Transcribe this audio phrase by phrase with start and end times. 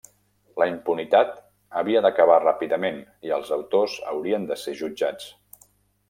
[0.59, 1.33] La impunitat
[1.81, 2.97] havia d'acabar ràpidament
[3.29, 5.29] i els autors haurien de ser jutjats.